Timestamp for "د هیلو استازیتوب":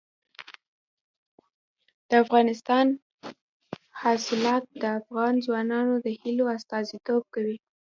6.05-7.23